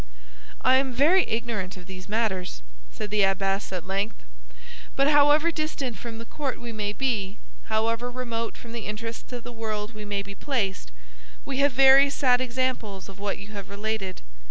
[0.61, 4.23] "I am very ignorant of these matters," said the abbess, at length;
[4.95, 9.43] "but however distant from the court we may be, however remote from the interests of
[9.43, 10.91] the world we may be placed,
[11.45, 14.23] we have very sad examples of what you have related.